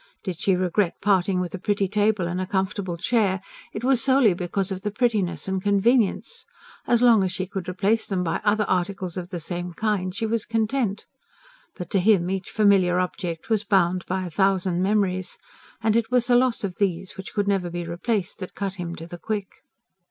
[0.23, 3.39] Did she regret parting with a pretty table and a comfortable chair,
[3.71, 6.43] it was soley because of the prettiness and convenience:
[6.87, 10.25] as long as she could replace them by other articles of the same kind, she
[10.25, 11.05] was content.
[11.75, 15.37] But to him each familiar object was bound by a thousand memories.
[15.83, 18.95] And it was the loss of these which could never be replaced that cut him
[18.95, 19.57] to the quick.